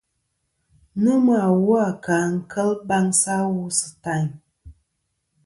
[1.03, 2.17] Nomɨ awu a ka
[2.51, 4.27] kel baŋsɨ awu sɨ tayn.